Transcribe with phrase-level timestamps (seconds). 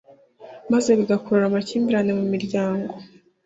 [0.71, 2.93] maze bigakurura amakimbirane mu miryango